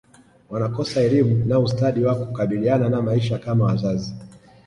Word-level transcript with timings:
wanakosa 0.49 1.01
elimu 1.01 1.45
na 1.45 1.59
ustadi 1.59 2.03
wa 2.03 2.15
kukabiliana 2.15 2.89
na 2.89 3.01
maisha 3.01 3.37
kama 3.39 3.65
wazazi 3.65 4.15